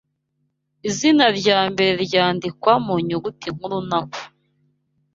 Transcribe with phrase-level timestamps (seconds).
[0.89, 4.13] Izina rya mbere ryandikwa mu nyuguti nkuru naho